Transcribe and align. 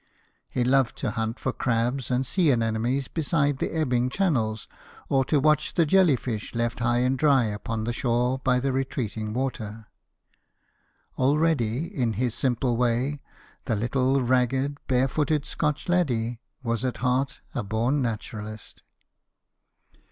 He 0.49 0.63
loved 0.63 0.97
to 0.97 1.11
hunt 1.11 1.39
for 1.39 1.53
crabs 1.53 2.09
and 2.09 2.25
sea 2.25 2.51
anemones 2.51 3.07
beside 3.07 3.59
the 3.59 3.71
ebbing 3.75 4.09
channels, 4.09 4.65
or 5.09 5.23
to 5.25 5.39
watch 5.39 5.75
the 5.75 5.85
jelly 5.85 6.15
fish 6.15 6.55
left 6.55 6.79
high 6.79 7.01
and 7.01 7.19
dry 7.19 7.43
upon 7.43 7.83
the 7.83 7.93
shore 7.93 8.39
by 8.39 8.59
the 8.59 8.71
retreating 8.71 9.31
water. 9.31 9.85
Already, 11.19 11.85
in 11.85 12.13
his 12.13 12.33
simple 12.33 12.77
way, 12.77 13.19
the 13.65 13.75
little 13.75 14.23
ragged 14.23 14.79
bare 14.87 15.07
footed 15.07 15.45
Scotch 15.45 15.87
laddie 15.87 16.39
was 16.63 16.83
at 16.83 16.97
heart 17.05 17.41
a 17.53 17.61
born 17.61 18.01
naturalist. 18.01 18.81